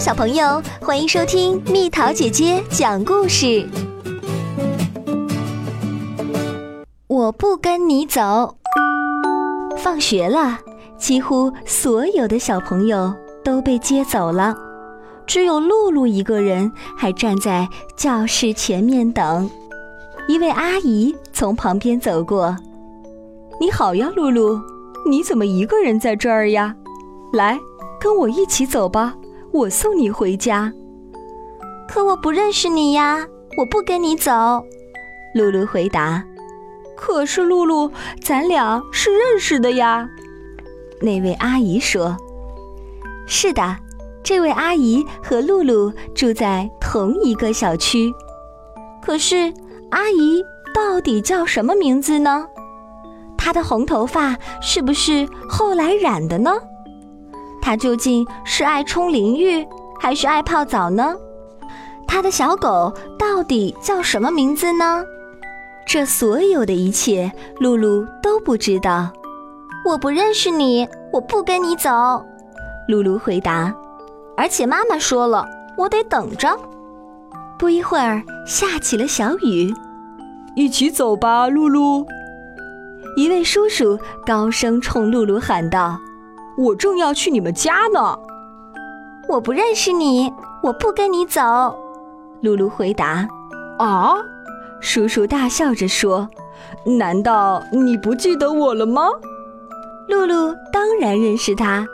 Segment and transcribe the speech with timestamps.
[0.00, 3.68] 小朋友，欢迎收听蜜桃姐姐讲故事。
[7.06, 8.56] 我不跟你走。
[9.76, 10.58] 放学了，
[10.98, 14.56] 几乎所有的小朋友都被接走了，
[15.24, 19.48] 只有露露一个人还站在教室前面等。
[20.26, 22.56] 一位阿姨从旁边走过
[23.60, 24.60] ，“你好呀，露露，
[25.08, 26.74] 你怎么一个人在这儿呀？
[27.32, 27.60] 来，
[28.00, 29.14] 跟我一起走吧。”
[29.52, 30.72] 我送你回家，
[31.86, 33.18] 可我不认识你呀，
[33.58, 34.32] 我不跟你走。
[35.34, 36.24] 露露回答。
[36.96, 37.90] 可是露露，
[38.22, 40.08] 咱俩是认识的呀。
[41.02, 42.16] 那位阿姨说。
[43.26, 43.76] 是的，
[44.22, 48.10] 这位阿姨和露露住在同一个小区。
[49.02, 49.52] 可是
[49.90, 50.42] 阿姨
[50.74, 52.46] 到底叫什么名字呢？
[53.36, 56.52] 她的红头发是不是后来染的呢？
[57.62, 59.66] 他究竟是爱冲淋浴
[59.98, 61.14] 还是爱泡澡呢？
[62.06, 65.04] 他的小狗到底叫什么名字呢？
[65.86, 69.10] 这所有的一切，露露都不知道。
[69.84, 71.90] 我不认识你，我不跟你走。
[72.88, 73.72] 露露回答。
[74.36, 75.46] 而且妈妈说了，
[75.76, 76.58] 我得等着。
[77.58, 79.72] 不一会儿，下起了小雨。
[80.56, 82.04] 一起走吧，露露。
[83.16, 85.98] 一位叔叔高声冲露露喊道。
[86.56, 88.18] 我正要去你们家呢，
[89.28, 91.40] 我不认识你，我不跟你走。
[92.42, 93.26] 露露回答。
[93.78, 94.16] 啊，
[94.80, 96.28] 叔叔大笑着说
[96.84, 99.08] ：“难道你不记得我了吗？”
[100.08, 101.86] 露露当然认识他。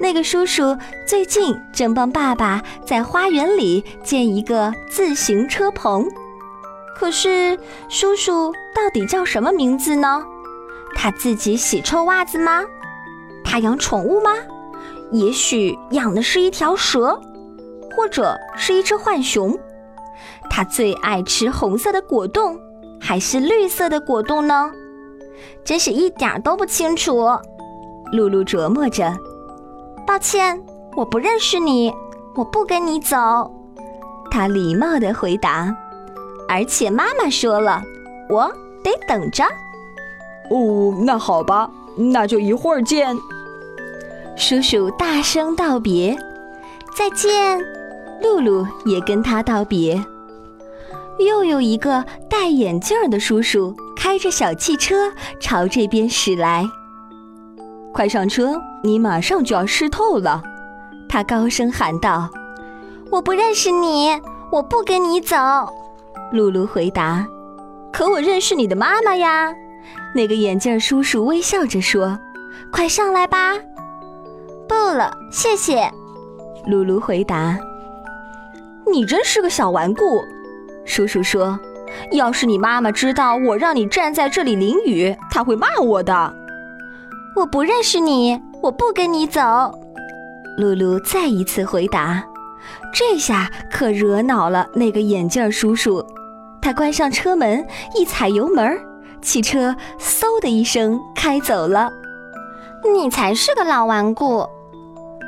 [0.00, 0.76] 那个叔叔
[1.06, 6.08] 最近正帮爸爸在花园里建一个自行车棚。
[6.96, 10.24] 可是叔叔到底叫什么名字呢？
[10.94, 12.64] 他自己洗臭袜子吗？
[13.44, 14.30] 他养宠物吗？
[15.10, 17.20] 也许养的是一条蛇，
[17.94, 19.58] 或者是一只浣熊。
[20.48, 22.58] 他最爱吃红色的果冻，
[23.00, 24.70] 还是绿色的果冻呢？
[25.64, 27.28] 真是一点都不清楚。
[28.12, 29.14] 露露琢磨着。
[30.06, 30.62] 抱歉，
[30.96, 31.92] 我不认识你，
[32.34, 33.16] 我不跟你走。
[34.30, 35.74] 他礼貌地回答。
[36.48, 37.82] 而且妈妈说了，
[38.28, 38.50] 我
[38.82, 39.44] 得等着。
[40.50, 43.16] 哦，那好吧，那就一会儿见。
[44.36, 46.16] 叔叔大声道别，
[46.96, 47.60] 再见。
[48.22, 50.02] 露露也跟他道别。
[51.18, 56.64] 又有一个戴眼镜的叔叔开着小汽车朝这边驶来。
[57.92, 60.42] 快上车，你马上就要湿透了！
[61.08, 62.30] 他高声喊道。
[63.10, 64.18] 我不认识你，
[64.50, 65.36] 我不跟你走。
[66.32, 67.26] 露露回答。
[67.92, 69.52] 可我认识你的妈妈呀。
[70.14, 72.18] 那个眼镜叔叔微笑着说
[72.72, 73.54] ：“快上来吧。”
[74.68, 75.90] 不了，谢谢。
[76.66, 77.58] 露露回答
[78.90, 80.22] ：“你真是个小顽固。”
[80.84, 81.58] 叔叔说
[82.12, 86.34] ：“要是你妈妈知道我让你站在这里淋雨，她会骂我的。”
[87.34, 89.40] 我不认识你，我不跟你走。
[90.58, 92.22] 露露再一次回答，
[92.92, 96.04] 这下可惹恼了那个眼镜叔叔。
[96.60, 97.66] 他关上车门，
[97.98, 98.78] 一踩油门，
[99.22, 101.90] 汽车嗖的一声开走了。
[102.94, 104.44] 你才是个老顽固，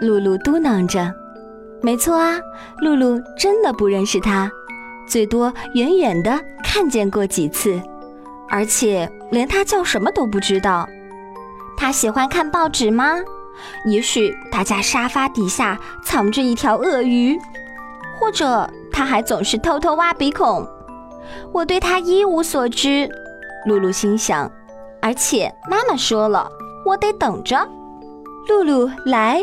[0.00, 1.14] 露露嘟囔着。
[1.80, 2.40] 没错啊，
[2.80, 4.50] 露露真的不认识他，
[5.06, 7.80] 最多远远的看见过几次，
[8.48, 10.88] 而且连他叫什么都不知道。
[11.76, 13.16] 他喜欢看报纸吗？
[13.86, 17.38] 也许他家沙发底下藏着一条鳄鱼，
[18.18, 20.66] 或者他还总是偷偷挖鼻孔。
[21.52, 23.08] 我对他一无所知，
[23.66, 24.50] 露露心想。
[25.00, 26.50] 而且妈妈说了。
[26.86, 27.66] 我得等着，
[28.46, 29.40] 露露来。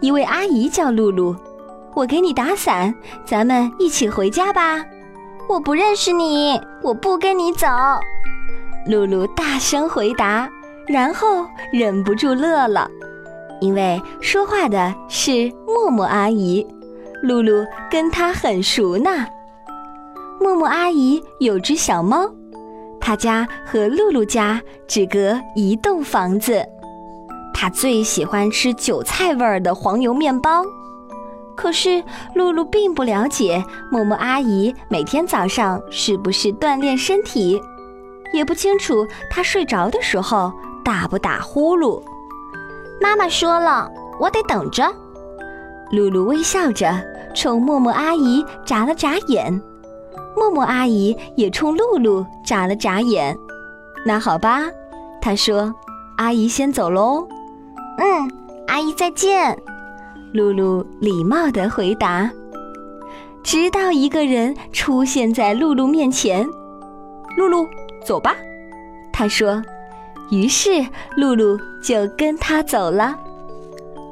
[0.00, 1.34] 一位阿姨叫露露，
[1.94, 2.94] 我给你打伞，
[3.24, 4.84] 咱们一起回家吧。
[5.48, 7.66] 我不认识你，我不跟你走。
[8.86, 10.48] 露露大声回答，
[10.86, 12.88] 然后忍不住乐了，
[13.60, 16.64] 因为说话的是默默阿姨，
[17.20, 19.26] 露露跟她很熟呢。
[20.40, 22.32] 默默阿姨有只小猫。
[23.00, 26.64] 他家和露露家只隔一栋房子，
[27.54, 30.64] 他最喜欢吃韭菜味儿的黄油面包。
[31.56, 32.02] 可是
[32.34, 37.60] 露露并不了解默默阿姨每天早上是不是锻炼身体，
[38.32, 40.52] 也不清楚她睡着的时候
[40.84, 42.02] 打不打呼噜。
[43.00, 44.90] 妈妈说了，我得等着。
[45.90, 46.94] 露露微笑着
[47.34, 49.60] 冲默默阿姨眨了眨眼。
[50.36, 53.36] 默默阿姨也冲露露眨了眨眼。
[54.04, 54.62] 那好吧，
[55.20, 55.74] 她说
[56.16, 57.26] ：“阿姨先走喽。
[57.98, 58.30] ”“嗯，
[58.68, 59.56] 阿姨再见。”
[60.32, 62.30] 露露礼貌地回答。
[63.42, 66.46] 直到一个人出现在露露面前，
[67.36, 67.66] 露露，
[68.04, 68.36] 走吧，
[69.12, 69.62] 他说。
[70.30, 70.86] 于是
[71.16, 73.18] 露露就跟他走了，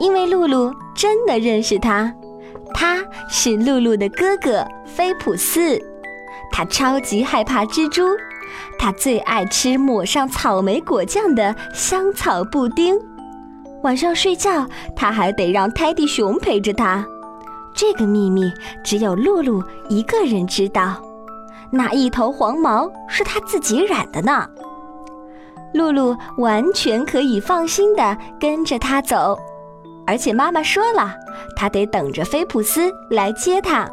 [0.00, 2.12] 因为露露真的认识他，
[2.80, 5.76] 他是露露的哥哥菲普斯。
[6.52, 8.04] 他超级害怕蜘蛛，
[8.78, 12.96] 他最爱吃抹上草莓果酱的香草布丁。
[13.82, 14.64] 晚上睡觉，
[14.94, 17.04] 他还得让泰迪熊陪着他。
[17.74, 18.52] 这个秘密
[18.84, 21.02] 只有露露一个人知道。
[21.72, 24.46] 那一头黄毛是他自己染的呢。
[25.74, 29.36] 露露完全可以放心的跟着他走，
[30.06, 31.16] 而且妈妈说了，
[31.56, 33.88] 他得等着菲普斯来接他。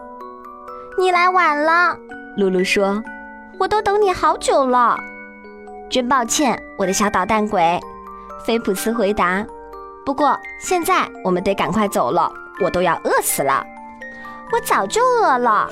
[0.98, 1.98] 你来晚了。
[2.38, 3.02] 露露说
[3.60, 4.98] ：“我都等你好久了，
[5.90, 7.80] 真抱歉，我的小捣蛋鬼。”
[8.46, 9.46] 菲普斯回答。
[10.06, 12.32] “不过现在我们得赶快走了，
[12.62, 13.66] 我都要饿死了。
[14.54, 15.68] ”“我早就饿了。”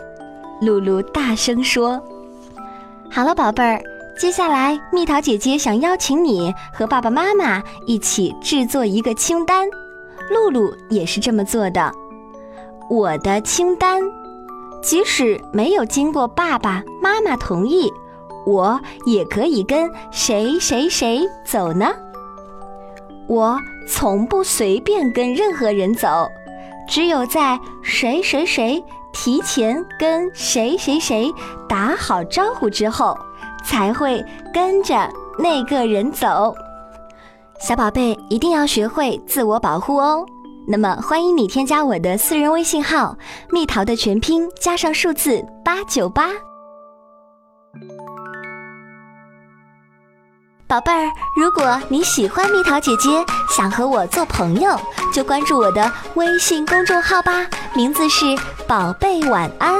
[0.61, 2.01] 露露大声说。
[3.11, 3.81] “好了，宝贝儿，
[4.17, 9.67] 接下来蜜桃姐姐想邀请你和爸爸妈妈一起制作一个清单。
[10.29, 11.91] 露露也是这么做的。
[12.89, 14.01] 我的清单。”
[14.83, 17.89] 即使没有经过爸爸妈妈同意，
[18.45, 21.87] 我也可以跟谁谁谁走呢？
[23.29, 26.27] 我从不随便跟任何人走，
[26.85, 28.83] 只有在谁谁谁
[29.13, 31.33] 提前跟谁谁谁
[31.69, 33.17] 打好招呼之后，
[33.63, 34.21] 才会
[34.53, 35.09] 跟着
[35.39, 36.53] 那个人走。
[37.65, 40.25] 小宝贝一定要学会自我保护哦。
[40.67, 43.17] 那么，欢迎你添加我的私人微信号
[43.51, 46.27] “蜜桃”的全拼加上数字八九八。
[50.67, 53.09] 宝贝儿，如果你喜欢蜜桃姐姐，
[53.49, 54.77] 想和我做朋友，
[55.13, 58.25] 就关注我的微信公众号吧，名字是
[58.67, 59.75] “宝贝晚安”。